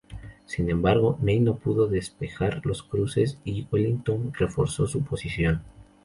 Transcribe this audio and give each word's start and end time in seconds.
Sin 0.47 0.71
embargo, 0.71 1.19
Ney 1.21 1.39
no 1.41 1.57
pudo 1.57 1.85
despejar 1.87 2.61
los 2.65 2.81
cruces, 2.81 3.37
y 3.45 3.67
Wellington 3.71 4.33
reforzó 4.33 4.87
su 4.87 5.03
posición. 5.03 5.61